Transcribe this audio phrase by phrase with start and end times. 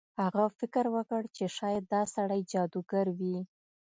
[0.21, 3.37] هغه فکر وکړ چې شاید دا سړی جادوګر وي.